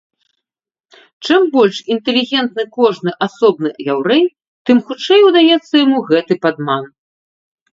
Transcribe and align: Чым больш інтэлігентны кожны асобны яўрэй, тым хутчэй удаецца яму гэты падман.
Чым 1.27 1.41
больш 1.55 1.77
інтэлігентны 1.95 2.63
кожны 2.77 3.11
асобны 3.27 3.69
яўрэй, 3.93 4.23
тым 4.71 4.77
хутчэй 4.89 5.21
удаецца 5.29 5.71
яму 5.85 5.99
гэты 6.09 6.33
падман. 6.49 6.83